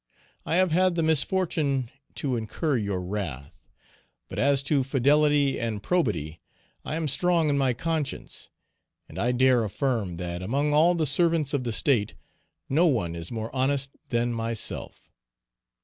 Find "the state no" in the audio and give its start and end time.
11.65-12.87